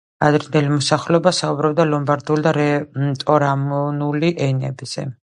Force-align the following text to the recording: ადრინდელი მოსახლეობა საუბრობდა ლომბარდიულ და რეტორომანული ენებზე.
ადრინდელი 0.27 0.69
მოსახლეობა 0.75 1.33
საუბრობდა 1.39 1.83
ლომბარდიულ 1.89 2.41
და 2.47 2.53
რეტორომანული 2.57 4.33
ენებზე. 4.47 5.05